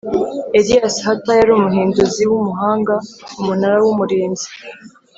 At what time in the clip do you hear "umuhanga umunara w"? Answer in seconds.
2.39-3.85